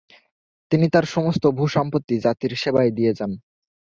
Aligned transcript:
তিনি 0.71 0.85
তার 0.93 1.05
সমস্ত 1.15 1.43
ভূসম্পত্তি 1.57 2.15
জাতির 2.25 2.53
সেবায় 2.55 2.91
দিয়ে 2.97 3.11
যান। 3.13 3.31